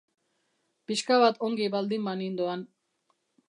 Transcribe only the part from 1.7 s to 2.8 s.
baldin banindoan.